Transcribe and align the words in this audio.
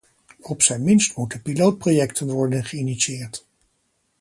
Op 0.39 0.61
zijn 0.61 0.83
minst 0.83 1.17
moeten 1.17 1.41
pilootprojecten 1.41 2.27
worden 2.29 2.63
geïnitieerd. 2.65 3.45